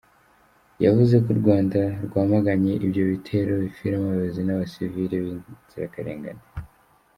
Yavuze 0.83 1.15
ko 1.23 1.27
u 1.35 1.37
Rwanda 1.41 1.79
rwamaganye 2.05 2.73
ibyo 2.85 3.03
bitero 3.11 3.51
bipfiramo 3.63 4.05
abayobozi 4.07 4.41
n’abasivili 4.43 5.15
b’inzirakarengane. 5.23 6.43